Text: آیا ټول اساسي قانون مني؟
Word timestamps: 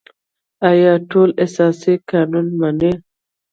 آیا 0.69 0.93
ټول 1.09 1.29
اساسي 1.43 1.95
قانون 2.09 2.47
مني؟ 2.59 2.91